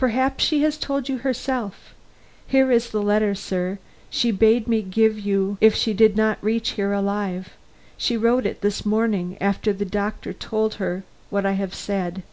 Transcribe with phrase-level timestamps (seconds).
[0.00, 1.94] "Perhaps she has told you herself.
[2.44, 3.78] Here is the letter, sir,
[4.10, 7.50] she bade me give you if she did not reach here alive.
[7.96, 12.24] She wrote it this morning, after the doctor told her what I have said."